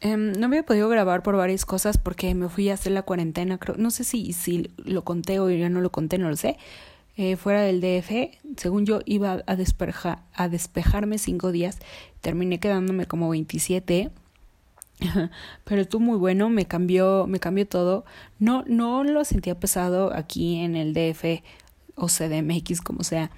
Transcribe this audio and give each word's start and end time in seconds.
Em, 0.00 0.32
no 0.32 0.46
había 0.46 0.64
podido 0.64 0.88
grabar 0.88 1.22
por 1.22 1.36
varias 1.36 1.64
cosas 1.64 1.98
porque 1.98 2.34
me 2.34 2.48
fui 2.48 2.68
a 2.68 2.74
hacer 2.74 2.92
la 2.92 3.02
cuarentena, 3.02 3.58
creo, 3.58 3.76
no 3.78 3.90
sé 3.90 4.04
si, 4.04 4.32
si 4.32 4.70
lo 4.76 5.04
conté 5.04 5.40
o 5.40 5.50
ya 5.50 5.68
no 5.68 5.80
lo 5.80 5.90
conté, 5.90 6.18
no 6.18 6.28
lo 6.28 6.36
sé. 6.36 6.58
Eh, 7.16 7.36
fuera 7.36 7.62
del 7.62 7.80
DF, 7.80 8.36
según 8.58 8.84
yo 8.84 9.00
iba 9.06 9.42
a, 9.46 9.56
a 10.34 10.48
despejarme 10.48 11.18
cinco 11.18 11.50
días, 11.50 11.78
terminé 12.20 12.60
quedándome 12.60 13.06
como 13.06 13.30
27 13.30 14.10
pero 15.64 15.82
estuvo 15.82 16.02
muy 16.02 16.18
bueno, 16.18 16.48
me 16.48 16.66
cambió, 16.66 17.26
me 17.26 17.40
cambió 17.40 17.66
todo. 17.66 18.04
No, 18.38 18.64
no 18.66 19.04
lo 19.04 19.24
sentía 19.24 19.58
pesado 19.58 20.12
aquí 20.14 20.60
en 20.60 20.76
el 20.76 20.94
DF 20.94 21.42
o 21.94 22.06
CDMX, 22.06 22.80
como 22.80 23.04
sea. 23.04 23.30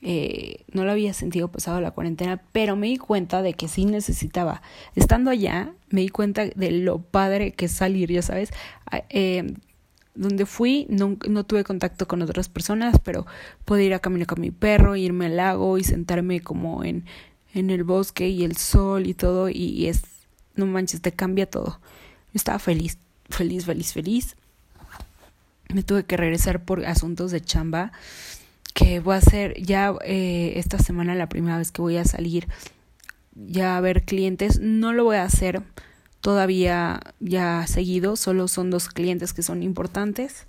Eh, 0.00 0.64
no 0.72 0.84
lo 0.84 0.92
había 0.92 1.12
sentido 1.12 1.48
pesado 1.48 1.80
la 1.80 1.90
cuarentena, 1.90 2.40
pero 2.52 2.76
me 2.76 2.86
di 2.86 2.96
cuenta 2.98 3.42
de 3.42 3.54
que 3.54 3.68
sí 3.68 3.84
necesitaba. 3.84 4.62
Estando 4.94 5.30
allá, 5.30 5.72
me 5.90 6.02
di 6.02 6.08
cuenta 6.08 6.46
de 6.46 6.70
lo 6.70 7.00
padre 7.00 7.52
que 7.52 7.66
es 7.66 7.72
salir, 7.72 8.10
ya 8.10 8.22
sabes. 8.22 8.50
Ah, 8.90 9.02
eh, 9.10 9.54
donde 10.14 10.46
fui 10.46 10.86
no, 10.88 11.16
no 11.28 11.44
tuve 11.44 11.62
contacto 11.64 12.08
con 12.08 12.22
otras 12.22 12.48
personas, 12.48 12.98
pero 13.02 13.26
pude 13.64 13.84
ir 13.84 13.94
a 13.94 14.00
caminar 14.00 14.26
con 14.26 14.40
mi 14.40 14.50
perro, 14.50 14.96
irme 14.96 15.26
al 15.26 15.36
lago 15.36 15.78
y 15.78 15.84
sentarme 15.84 16.40
como 16.40 16.82
en, 16.84 17.04
en 17.54 17.70
el 17.70 17.84
bosque 17.84 18.28
y 18.28 18.44
el 18.44 18.56
sol 18.56 19.06
y 19.06 19.14
todo, 19.14 19.48
y 19.48 19.86
es 19.86 20.02
no 20.58 20.66
manches, 20.66 21.00
te 21.00 21.12
cambia 21.12 21.48
todo. 21.48 21.80
Estaba 22.34 22.58
feliz, 22.58 22.98
feliz, 23.30 23.64
feliz, 23.64 23.92
feliz. 23.92 24.36
Me 25.72 25.82
tuve 25.82 26.04
que 26.04 26.16
regresar 26.16 26.64
por 26.64 26.84
asuntos 26.84 27.30
de 27.30 27.40
chamba, 27.40 27.92
que 28.78 29.00
voy 29.00 29.16
a 29.16 29.18
hacer 29.18 29.60
ya 29.60 29.92
eh, 30.04 30.52
esta 30.54 30.78
semana 30.78 31.16
la 31.16 31.28
primera 31.28 31.58
vez 31.58 31.72
que 31.72 31.82
voy 31.82 31.96
a 31.96 32.04
salir 32.04 32.46
ya 33.34 33.76
a 33.76 33.80
ver 33.80 34.04
clientes. 34.04 34.60
No 34.60 34.92
lo 34.92 35.02
voy 35.02 35.16
a 35.16 35.24
hacer 35.24 35.62
todavía 36.20 37.00
ya 37.18 37.66
seguido, 37.66 38.14
solo 38.14 38.46
son 38.46 38.70
dos 38.70 38.88
clientes 38.88 39.32
que 39.32 39.42
son 39.42 39.64
importantes 39.64 40.46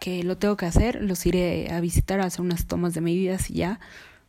que 0.00 0.24
lo 0.24 0.36
tengo 0.36 0.56
que 0.56 0.66
hacer, 0.66 1.02
los 1.02 1.24
iré 1.26 1.72
a 1.72 1.80
visitar, 1.80 2.20
a 2.20 2.24
hacer 2.24 2.40
unas 2.40 2.66
tomas 2.66 2.92
de 2.92 3.00
medidas 3.00 3.50
y 3.50 3.54
ya, 3.54 3.80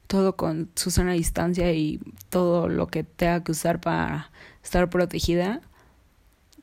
todo 0.05 0.35
con 0.35 0.69
su 0.75 0.91
zona 0.91 1.13
distancia 1.13 1.73
y 1.73 1.99
todo 2.29 2.69
lo 2.69 2.87
que 2.87 3.03
tenga 3.03 3.43
que 3.43 3.51
usar 3.51 3.81
para 3.81 4.31
estar 4.63 4.89
protegida, 4.89 5.61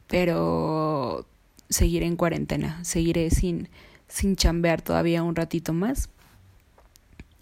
pero 0.06 1.26
seguiré 1.68 2.06
en 2.06 2.16
cuarentena, 2.16 2.82
seguiré 2.84 3.30
sin, 3.30 3.68
sin 4.14 4.36
chambear 4.36 4.80
todavía 4.80 5.24
un 5.24 5.34
ratito 5.34 5.72
más. 5.72 6.08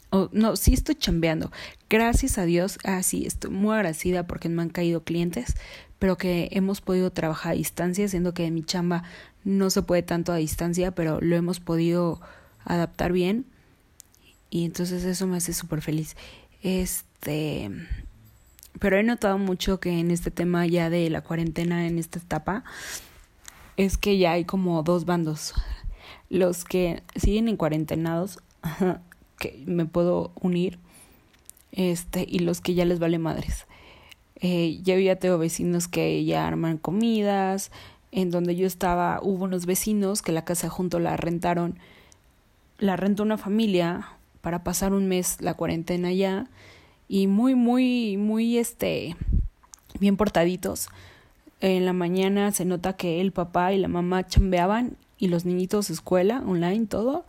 Oh, 0.09 0.31
no, 0.33 0.57
sí 0.57 0.73
estoy 0.73 0.95
chambeando. 0.95 1.53
Gracias 1.91 2.39
a 2.39 2.47
Dios, 2.47 2.79
ah, 2.85 3.03
sí, 3.03 3.27
estoy 3.27 3.51
muy 3.51 3.75
agradecida 3.75 4.27
porque 4.27 4.49
me 4.49 4.63
han 4.63 4.71
caído 4.71 5.05
clientes, 5.05 5.57
pero 5.99 6.17
que 6.17 6.49
hemos 6.53 6.81
podido 6.81 7.11
trabajar 7.11 7.53
a 7.53 7.57
distancia, 7.57 8.09
siendo 8.09 8.33
que 8.33 8.51
mi 8.51 8.63
chamba 8.63 9.05
no 9.45 9.69
se 9.69 9.83
puede 9.83 10.03
tanto 10.03 10.33
a 10.33 10.37
distancia, 10.37 10.93
pero 10.93 11.21
lo 11.21 11.37
hemos 11.37 11.61
podido 11.61 12.23
adaptar 12.65 13.13
bien. 13.13 13.45
Y 14.49 14.65
entonces 14.65 15.05
eso 15.05 15.27
me 15.27 15.37
hace 15.37 15.53
súper 15.53 15.83
feliz. 15.83 16.17
Este, 16.63 17.71
pero 18.79 18.97
he 18.97 19.03
notado 19.03 19.37
mucho 19.37 19.79
que 19.79 20.01
en 20.01 20.11
este 20.11 20.31
tema 20.31 20.67
ya 20.67 20.89
de 20.89 21.11
la 21.11 21.21
cuarentena, 21.21 21.87
en 21.87 21.99
esta 21.99 22.19
etapa, 22.19 22.65
es 23.77 23.99
que 23.99 24.17
ya 24.17 24.33
hay 24.33 24.47
como 24.47 24.83
dos 24.83 25.05
bandos. 25.05 25.53
Los 26.33 26.65
que 26.65 27.03
siguen 27.15 27.49
en 27.49 27.59
cuarentenados, 27.59 28.39
que 29.39 29.63
me 29.67 29.85
puedo 29.85 30.33
unir, 30.41 30.79
este, 31.73 32.25
y 32.27 32.39
los 32.39 32.63
que 32.63 32.73
ya 32.73 32.87
les 32.87 32.99
vale 32.99 33.19
madres. 33.19 33.67
Eh, 34.37 34.81
yo 34.83 34.99
ya 34.99 35.17
tengo 35.17 35.37
vecinos 35.37 35.89
que 35.89 36.25
ya 36.25 36.49
arman 36.49 36.79
comidas, 36.79 37.71
en 38.13 38.31
donde 38.31 38.57
yo 38.57 38.67
estaba 38.67 39.21
hubo 39.23 39.45
unos 39.45 39.67
vecinos 39.67 40.23
que 40.23 40.33
la 40.33 40.47
casa 40.47 40.71
junto 40.71 40.99
la 41.01 41.19
rentaron, 41.19 41.79
la 42.79 42.97
rentó 42.97 43.23
una 43.23 43.37
familia 43.37 44.09
para 44.41 44.65
pasar 44.65 44.95
un 44.95 45.09
mes 45.09 45.37
la 45.41 45.53
cuarentena 45.53 46.13
ya 46.13 46.49
y 47.09 47.27
muy, 47.27 47.55
muy, 47.55 48.17
muy, 48.17 48.57
este, 48.57 49.17
bien 50.01 50.17
portaditos. 50.17 50.89
En 51.61 51.85
la 51.85 51.93
mañana 51.93 52.53
se 52.53 52.65
nota 52.65 52.95
que 52.95 53.21
el 53.21 53.33
papá 53.33 53.75
y 53.75 53.79
la 53.79 53.89
mamá 53.89 54.27
chambeaban 54.27 54.97
y 55.23 55.29
los 55.29 55.45
niñitos 55.45 55.89
escuela, 55.89 56.43
online, 56.45 56.87
todo. 56.87 57.25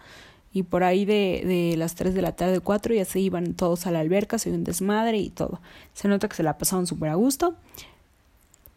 Y 0.51 0.63
por 0.63 0.83
ahí 0.83 1.05
de, 1.05 1.43
de 1.45 1.77
las 1.77 1.93
3 1.93 2.15
de 2.15 2.23
la 2.23 2.35
tarde, 2.35 2.59
4, 2.59 2.95
ya 2.95 3.05
se 3.05 3.19
iban 3.19 3.53
todos 3.53 3.85
a 3.85 3.91
la 3.91 3.99
alberca, 3.99 4.39
se 4.39 4.49
un 4.49 4.63
desmadre 4.63 5.19
y 5.19 5.29
todo. 5.29 5.61
Se 5.93 6.07
nota 6.07 6.27
que 6.27 6.35
se 6.35 6.41
la 6.41 6.57
pasaban 6.57 6.87
súper 6.87 7.09
a 7.09 7.13
gusto. 7.13 7.55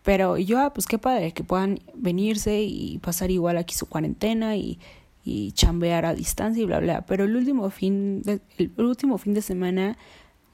Pero 0.02 0.36
yo, 0.36 0.60
ah, 0.60 0.74
pues 0.74 0.86
qué 0.86 0.98
padre, 0.98 1.32
que 1.32 1.44
puedan 1.44 1.80
venirse 1.94 2.60
y 2.60 2.98
pasar 2.98 3.30
igual 3.30 3.56
aquí 3.56 3.74
su 3.74 3.86
cuarentena 3.86 4.54
y, 4.54 4.78
y 5.24 5.52
chambear 5.52 6.04
a 6.04 6.12
distancia 6.14 6.62
y 6.62 6.66
bla, 6.66 6.80
bla. 6.80 7.06
Pero 7.06 7.24
el 7.24 7.34
último 7.34 7.70
fin 7.70 8.22
el 8.58 8.70
último 8.76 9.16
fin 9.16 9.32
de 9.32 9.40
semana 9.40 9.96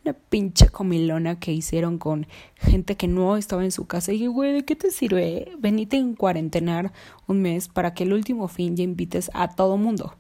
una 0.05 0.15
pinche 0.15 0.69
comilona 0.69 1.39
que 1.39 1.53
hicieron 1.53 1.99
con 1.99 2.27
gente 2.57 2.97
que 2.97 3.09
no 3.09 3.37
estaba 3.37 3.65
en 3.65 3.73
su 3.73 3.87
casa. 3.87 4.13
Y 4.13 4.17
dije, 4.17 4.29
güey, 4.29 4.53
¿de 4.53 4.65
qué 4.65 4.77
te 4.77 4.91
sirve? 4.91 5.53
Venite 5.59 5.97
en 5.97 6.15
cuarentenar 6.15 6.93
un 7.27 7.43
mes 7.43 7.69
para 7.69 7.95
que 7.95 8.05
el 8.05 8.13
último 8.13 8.49
fin 8.49 8.77
ya 8.77 8.85
invites 8.85 9.31
a 9.35 9.55
todo 9.55 9.77
mundo. 9.77 10.15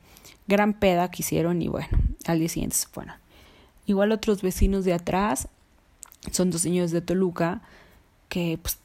Gran 0.46 0.74
peda 0.74 1.10
que 1.10 1.22
hicieron 1.22 1.62
y 1.62 1.68
bueno, 1.68 1.88
al 2.26 2.38
día 2.38 2.48
siguiente 2.48 2.76
se 2.76 2.86
fueron. 2.88 3.14
Igual 3.86 4.12
otros 4.12 4.42
vecinos 4.42 4.84
de 4.84 4.92
atrás, 4.92 5.48
son 6.30 6.50
dos 6.50 6.60
señores 6.60 6.92
de 6.92 7.00
Toluca, 7.00 7.62
que 8.28 8.58
pues, 8.62 8.78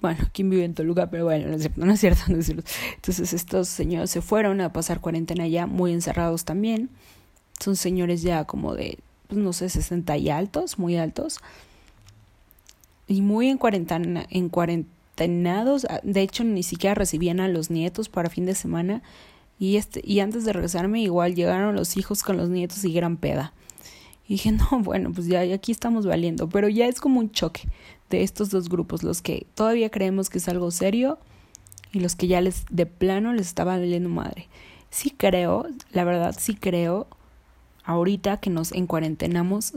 bueno, 0.00 0.24
¿quién 0.32 0.48
vive 0.48 0.64
en 0.64 0.74
Toluca? 0.74 1.10
Pero 1.10 1.24
bueno, 1.24 1.48
no 1.48 1.56
es 1.56 1.60
cierto, 1.62 1.84
no 1.84 1.92
es 1.92 2.00
cierto, 2.00 2.22
no 2.28 2.38
es 2.38 2.46
cierto. 2.46 2.70
Entonces 2.94 3.32
estos 3.32 3.68
señores 3.68 4.10
se 4.10 4.22
fueron 4.22 4.60
a 4.60 4.72
pasar 4.72 5.00
cuarentena 5.00 5.46
ya, 5.46 5.66
muy 5.66 5.92
encerrados 5.92 6.44
también. 6.44 6.88
Son 7.60 7.76
señores 7.76 8.22
ya 8.22 8.44
como 8.44 8.74
de 8.74 8.98
pues, 9.28 9.40
no 9.40 9.52
sé, 9.52 9.68
60 9.68 10.16
y 10.16 10.30
altos, 10.30 10.78
muy 10.78 10.96
altos. 10.96 11.38
Y 13.06 13.22
muy 13.22 13.48
en, 13.48 13.58
cuarentena, 13.58 14.26
en 14.30 14.48
cuarentenados. 14.48 15.86
Ah, 15.88 16.00
de 16.02 16.22
hecho, 16.22 16.44
ni 16.44 16.62
siquiera 16.62 16.94
recibían 16.94 17.40
a 17.40 17.48
los 17.48 17.70
nietos 17.70 18.08
para 18.08 18.30
fin 18.30 18.46
de 18.46 18.54
semana. 18.54 19.02
Y, 19.58 19.76
este, 19.76 20.02
y 20.04 20.20
antes 20.20 20.44
de 20.44 20.52
regresarme, 20.52 21.00
igual 21.00 21.34
llegaron 21.34 21.74
los 21.74 21.96
hijos 21.96 22.22
con 22.22 22.36
los 22.36 22.48
nietos 22.48 22.84
y 22.84 22.92
gran 22.92 23.16
peda. 23.16 23.52
Y 24.26 24.34
dije, 24.34 24.52
no, 24.52 24.80
bueno, 24.80 25.12
pues 25.12 25.26
ya, 25.26 25.40
aquí 25.40 25.72
estamos 25.72 26.06
valiendo. 26.06 26.48
Pero 26.48 26.68
ya 26.68 26.86
es 26.86 27.00
como 27.00 27.20
un 27.20 27.30
choque 27.30 27.68
de 28.10 28.22
estos 28.22 28.50
dos 28.50 28.68
grupos, 28.68 29.02
los 29.02 29.22
que 29.22 29.46
todavía 29.54 29.90
creemos 29.90 30.30
que 30.30 30.38
es 30.38 30.48
algo 30.48 30.70
serio 30.70 31.18
y 31.92 32.00
los 32.00 32.16
que 32.16 32.26
ya 32.26 32.40
les 32.40 32.64
de 32.70 32.86
plano 32.86 33.32
les 33.32 33.46
estaba 33.46 33.76
valiendo 33.76 34.08
madre. 34.08 34.48
Sí 34.90 35.10
creo, 35.10 35.66
la 35.92 36.04
verdad 36.04 36.34
sí 36.38 36.54
creo 36.54 37.06
ahorita 37.88 38.36
que 38.36 38.50
nos 38.50 38.70
encuarentenamos 38.72 39.72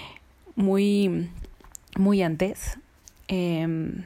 muy, 0.56 1.30
muy 1.96 2.20
antes. 2.20 2.76
Em, 3.28 4.04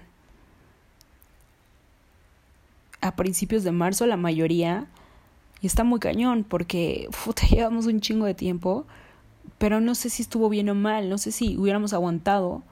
a 3.00 3.16
principios 3.16 3.64
de 3.64 3.72
marzo 3.72 4.06
la 4.06 4.18
mayoría 4.18 4.86
y 5.62 5.66
está 5.66 5.84
muy 5.84 6.00
cañón 6.00 6.44
porque 6.44 7.08
puta, 7.24 7.46
llevamos 7.46 7.86
un 7.86 8.00
chingo 8.00 8.26
de 8.26 8.34
tiempo 8.34 8.84
pero 9.58 9.80
no 9.80 9.94
sé 9.94 10.10
si 10.10 10.22
estuvo 10.22 10.48
bien 10.48 10.68
o 10.68 10.74
mal 10.74 11.08
no 11.08 11.18
sé 11.18 11.32
si 11.32 11.56
hubiéramos 11.56 11.92
aguantado 11.92 12.62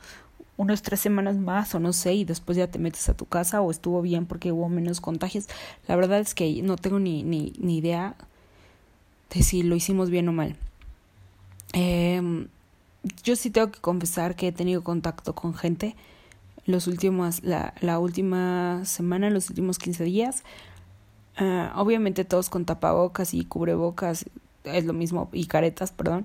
unas 0.57 0.83
tres 0.83 1.01
semanas 1.01 1.37
más 1.37 1.75
o 1.75 1.81
no 1.81 1.93
sé 1.93 2.15
y 2.15 2.25
después 2.25 2.59
ya 2.59 2.67
te 2.67 2.79
metes 2.79 3.09
a 3.09 3.15
tu 3.15 3.27
casa 3.27 3.61
o 3.61 3.71
estuvo 3.71 4.03
bien 4.03 4.27
porque 4.27 4.53
hubo 4.53 4.69
menos 4.69 5.01
contagios 5.01 5.49
la 5.89 5.97
verdad 5.97 6.21
es 6.21 6.35
que 6.35 6.63
no 6.63 6.77
tengo 6.77 6.99
ni, 6.99 7.23
ni, 7.23 7.53
ni 7.59 7.79
idea 7.79 8.17
de 9.33 9.43
si 9.43 9.63
lo 9.63 9.77
hicimos 9.77 10.11
bien 10.11 10.29
o 10.29 10.33
mal 10.33 10.57
eh, 11.75 12.47
yo 13.23 13.37
sí 13.37 13.51
tengo 13.51 13.71
que 13.71 13.81
confesar 13.81 14.35
que 14.35 14.49
he 14.49 14.53
tenido 14.53 14.83
contacto 14.83 15.35
con 15.35 15.55
gente 15.55 15.95
los 16.67 16.87
últimos, 16.87 17.43
la, 17.43 17.75
la 17.81 17.99
última 17.99 18.85
semana, 18.85 19.31
los 19.31 19.51
últimos 19.51 19.79
15 19.79 20.05
días. 20.05 20.45
Uh, 21.39 21.77
obviamente 21.79 22.25
todos 22.25 22.49
con 22.49 22.65
tapabocas 22.65 23.35
y 23.35 23.45
cubrebocas, 23.45 24.25
es 24.65 24.85
lo 24.85 24.93
mismo, 24.93 25.29
y 25.33 25.47
caretas, 25.47 25.93
perdón. 25.93 26.25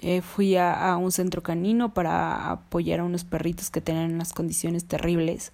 Eh, 0.00 0.22
fui 0.22 0.56
a, 0.56 0.92
a, 0.92 0.96
un 0.96 1.12
centro 1.12 1.42
canino 1.42 1.94
para 1.94 2.50
apoyar 2.50 3.00
a 3.00 3.04
unos 3.04 3.24
perritos 3.24 3.70
que 3.70 3.80
tenían 3.80 4.14
unas 4.14 4.32
condiciones 4.32 4.84
terribles. 4.86 5.52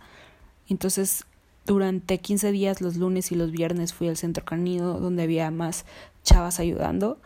Entonces, 0.68 1.24
durante 1.66 2.18
15 2.18 2.52
días, 2.52 2.80
los 2.80 2.96
lunes 2.96 3.32
y 3.32 3.34
los 3.34 3.50
viernes, 3.50 3.92
fui 3.92 4.08
al 4.08 4.16
centro 4.16 4.44
canino 4.44 4.98
donde 4.98 5.24
había 5.24 5.50
más 5.50 5.84
chavas 6.22 6.60
ayudando. 6.60 7.18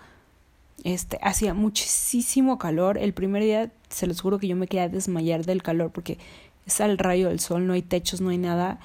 Este, 0.82 1.18
hacía 1.22 1.54
muchísimo 1.54 2.58
calor. 2.58 2.98
El 2.98 3.14
primer 3.14 3.42
día, 3.42 3.72
se 3.88 4.06
los 4.06 4.20
juro 4.20 4.38
que 4.38 4.48
yo 4.48 4.56
me 4.56 4.66
quedé 4.66 4.82
a 4.82 4.88
desmayar 4.88 5.44
del 5.44 5.62
calor 5.62 5.90
porque 5.92 6.18
es 6.66 6.80
al 6.80 6.98
rayo 6.98 7.28
del 7.28 7.40
sol, 7.40 7.66
no 7.66 7.74
hay 7.74 7.82
techos, 7.82 8.20
no 8.20 8.30
hay 8.30 8.38
nada. 8.38 8.80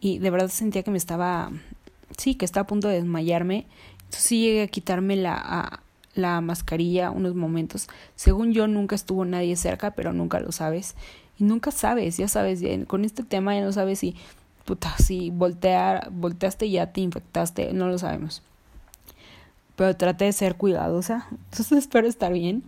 Y 0.00 0.18
de 0.18 0.30
verdad 0.30 0.48
sentía 0.48 0.82
que 0.82 0.90
me 0.90 0.98
estaba, 0.98 1.50
sí, 2.16 2.34
que 2.34 2.44
estaba 2.44 2.64
a 2.64 2.66
punto 2.66 2.88
de 2.88 2.94
desmayarme. 2.94 3.66
Entonces 4.04 4.22
sí 4.22 4.40
llegué 4.42 4.62
a 4.62 4.68
quitarme 4.68 5.16
la, 5.16 5.82
la 6.14 6.40
mascarilla 6.40 7.10
unos 7.10 7.34
momentos. 7.34 7.88
Según 8.16 8.52
yo 8.52 8.66
nunca 8.66 8.94
estuvo 8.94 9.24
nadie 9.24 9.56
cerca, 9.56 9.92
pero 9.92 10.12
nunca 10.12 10.40
lo 10.40 10.52
sabes. 10.52 10.94
Y 11.38 11.44
nunca 11.44 11.70
sabes, 11.70 12.16
ya 12.16 12.28
sabes, 12.28 12.62
con 12.86 13.04
este 13.04 13.22
tema 13.22 13.54
ya 13.54 13.62
no 13.62 13.72
sabes 13.72 13.98
si, 13.98 14.14
puta, 14.64 14.94
si 14.98 15.30
voltear, 15.30 16.10
volteaste 16.10 16.66
y 16.66 16.72
ya 16.72 16.92
te 16.92 17.00
infectaste, 17.00 17.72
no 17.72 17.88
lo 17.88 17.98
sabemos. 17.98 18.42
Pero 19.82 19.96
trate 19.96 20.26
de 20.26 20.32
ser 20.32 20.54
cuidadosa, 20.54 21.26
entonces 21.50 21.72
espero 21.78 22.06
estar 22.06 22.32
bien. 22.32 22.62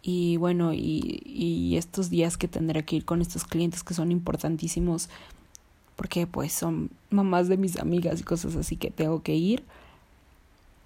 Y 0.00 0.36
bueno, 0.36 0.72
y, 0.72 1.24
y 1.24 1.76
estos 1.76 2.08
días 2.08 2.36
que 2.36 2.46
tendré 2.46 2.84
que 2.84 2.94
ir 2.94 3.04
con 3.04 3.20
estos 3.20 3.42
clientes 3.42 3.82
que 3.82 3.94
son 3.94 4.12
importantísimos, 4.12 5.08
porque 5.96 6.28
pues 6.28 6.52
son 6.52 6.90
mamás 7.10 7.48
de 7.48 7.56
mis 7.56 7.80
amigas 7.80 8.20
y 8.20 8.22
cosas 8.22 8.54
así 8.54 8.76
que 8.76 8.92
tengo 8.92 9.24
que 9.24 9.34
ir. 9.34 9.64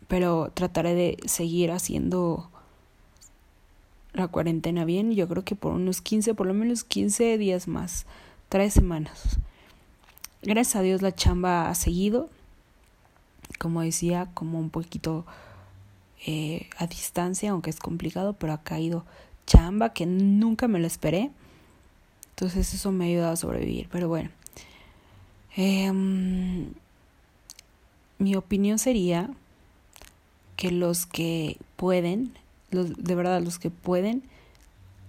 Pero 0.09 0.51
trataré 0.55 0.95
de 0.95 1.19
seguir 1.27 1.73
haciendo 1.73 2.49
la 4.15 4.29
cuarentena 4.29 4.87
bien. 4.87 5.13
Yo 5.13 5.29
creo 5.29 5.45
que 5.45 5.56
por 5.56 5.73
unos 5.73 6.01
15, 6.01 6.33
por 6.33 6.47
lo 6.47 6.55
menos 6.55 6.85
15 6.85 7.37
días 7.37 7.69
más, 7.69 8.06
tres 8.49 8.73
semanas. 8.73 9.39
Gracias 10.41 10.77
a 10.77 10.81
Dios 10.81 11.03
la 11.03 11.15
chamba 11.15 11.69
ha 11.69 11.75
seguido. 11.75 12.31
Como 13.59 13.83
decía, 13.83 14.31
como 14.33 14.59
un 14.59 14.71
poquito 14.71 15.27
eh, 16.26 16.69
a 16.76 16.87
distancia, 16.87 17.50
aunque 17.50 17.70
es 17.70 17.78
complicado, 17.78 18.34
pero 18.34 18.52
ha 18.52 18.62
caído 18.62 19.05
chamba 19.46 19.93
que 19.93 20.06
nunca 20.06 20.69
me 20.69 20.78
lo 20.78 20.87
esperé. 20.87 21.31
Entonces 22.31 22.75
eso 22.75 22.93
me 22.93 23.05
ha 23.05 23.08
ayudado 23.08 23.32
a 23.32 23.37
sobrevivir. 23.37 23.88
Pero 23.90 24.08
bueno. 24.08 24.31
Eh, 25.56 25.90
mi 28.20 28.37
opinión 28.37 28.78
sería 28.78 29.31
que 30.56 30.70
los 30.70 31.06
que 31.06 31.56
pueden, 31.76 32.34
los, 32.70 32.94
de 33.02 33.14
verdad 33.14 33.43
los 33.43 33.58
que 33.58 33.70
pueden, 33.70 34.22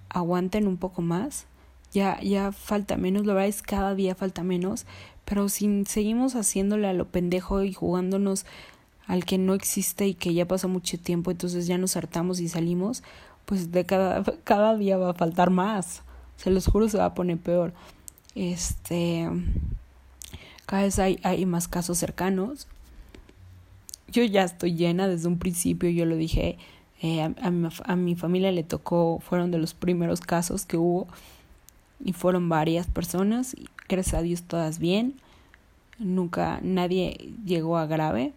aguanten 0.09 0.65
un 0.65 0.77
poco 0.77 1.01
más. 1.01 1.45
Ya, 1.91 2.21
ya 2.21 2.53
falta 2.53 2.95
menos, 2.95 3.25
la 3.25 3.33
verdad 3.33 3.49
es 3.49 3.61
cada 3.61 3.95
día 3.95 4.15
falta 4.15 4.43
menos, 4.43 4.85
pero 5.25 5.49
si 5.49 5.83
seguimos 5.85 6.35
haciéndole 6.35 6.87
a 6.87 6.93
lo 6.93 7.05
pendejo 7.05 7.63
y 7.63 7.73
jugándonos 7.73 8.45
al 9.07 9.25
que 9.25 9.37
no 9.37 9.53
existe 9.53 10.07
y 10.07 10.13
que 10.13 10.33
ya 10.33 10.47
pasó 10.47 10.67
mucho 10.67 10.99
tiempo, 10.99 11.31
entonces 11.31 11.67
ya 11.67 11.77
nos 11.77 11.97
hartamos 11.97 12.39
y 12.39 12.47
salimos, 12.47 13.03
pues 13.45 13.71
de 13.71 13.85
cada, 13.85 14.23
cada 14.43 14.75
día 14.77 14.97
va 14.97 15.11
a 15.11 15.13
faltar 15.13 15.49
más. 15.49 16.03
Se 16.37 16.49
los 16.49 16.67
juro, 16.67 16.89
se 16.89 16.97
va 16.97 17.05
a 17.05 17.13
poner 17.13 17.37
peor. 17.37 17.73
Este. 18.35 19.29
Cada 20.65 20.83
vez 20.83 20.97
hay, 20.99 21.19
hay 21.23 21.45
más 21.45 21.67
casos 21.67 21.97
cercanos. 21.97 22.67
Yo 24.07 24.23
ya 24.23 24.43
estoy 24.43 24.75
llena 24.75 25.07
desde 25.07 25.27
un 25.27 25.37
principio, 25.37 25.89
yo 25.89 26.05
lo 26.05 26.15
dije. 26.15 26.57
Eh, 27.03 27.21
a, 27.21 27.51
mi, 27.51 27.69
a 27.83 27.95
mi 27.95 28.15
familia 28.15 28.51
le 28.51 28.63
tocó, 28.63 29.19
fueron 29.19 29.49
de 29.51 29.57
los 29.57 29.73
primeros 29.73 30.21
casos 30.21 30.65
que 30.65 30.77
hubo 30.77 31.07
y 32.03 32.13
fueron 32.13 32.47
varias 32.47 32.87
personas. 32.87 33.55
Gracias 33.89 34.15
a 34.15 34.21
Dios 34.21 34.43
todas 34.43 34.79
bien. 34.79 35.15
Nunca 35.99 36.59
nadie 36.63 37.33
llegó 37.45 37.77
a 37.77 37.85
grave 37.85 38.33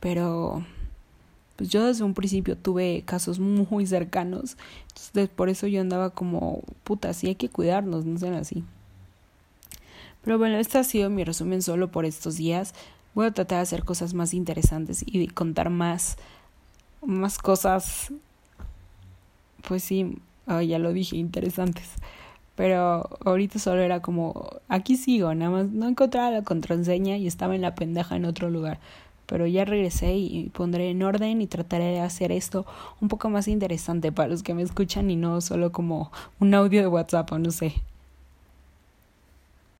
pero 0.00 0.64
pues 1.56 1.70
yo 1.70 1.84
desde 1.84 2.04
un 2.04 2.14
principio 2.14 2.56
tuve 2.56 3.02
casos 3.04 3.40
muy 3.40 3.84
cercanos, 3.86 4.56
entonces 4.90 5.28
por 5.28 5.48
eso 5.48 5.66
yo 5.66 5.80
andaba 5.80 6.10
como, 6.10 6.62
puta, 6.84 7.12
sí 7.12 7.26
hay 7.26 7.34
que 7.34 7.48
cuidarnos, 7.48 8.04
no 8.04 8.16
sean 8.16 8.34
así. 8.34 8.62
Pero 10.22 10.38
bueno, 10.38 10.56
este 10.58 10.78
ha 10.78 10.84
sido 10.84 11.10
mi 11.10 11.24
resumen 11.24 11.62
solo 11.62 11.88
por 11.90 12.04
estos 12.04 12.36
días. 12.36 12.74
Voy 13.14 13.26
a 13.26 13.32
tratar 13.32 13.58
de 13.58 13.62
hacer 13.62 13.84
cosas 13.84 14.14
más 14.14 14.34
interesantes 14.34 15.02
y 15.04 15.26
contar 15.28 15.70
más, 15.70 16.16
más 17.04 17.38
cosas, 17.38 18.12
pues 19.66 19.82
sí, 19.82 20.18
ya 20.46 20.78
lo 20.78 20.92
dije, 20.92 21.16
interesantes. 21.16 21.88
Pero 22.54 23.08
ahorita 23.24 23.58
solo 23.58 23.80
era 23.82 24.00
como, 24.00 24.48
aquí 24.68 24.96
sigo, 24.96 25.34
nada 25.34 25.50
más 25.50 25.66
no 25.70 25.88
encontraba 25.88 26.30
la 26.30 26.42
contraseña 26.42 27.16
y 27.16 27.26
estaba 27.26 27.56
en 27.56 27.62
la 27.62 27.74
pendeja 27.74 28.14
en 28.14 28.26
otro 28.26 28.48
lugar 28.48 28.78
pero 29.28 29.46
ya 29.46 29.66
regresé 29.66 30.16
y 30.16 30.48
pondré 30.48 30.90
en 30.90 31.02
orden 31.02 31.42
y 31.42 31.46
trataré 31.46 31.84
de 31.84 32.00
hacer 32.00 32.32
esto 32.32 32.64
un 33.00 33.08
poco 33.08 33.28
más 33.28 33.46
interesante 33.46 34.10
para 34.10 34.28
los 34.28 34.42
que 34.42 34.54
me 34.54 34.62
escuchan 34.62 35.10
y 35.10 35.16
no 35.16 35.42
solo 35.42 35.70
como 35.70 36.10
un 36.40 36.54
audio 36.54 36.80
de 36.80 36.88
WhatsApp 36.88 37.30
o 37.32 37.38
no 37.38 37.50
sé. 37.50 37.74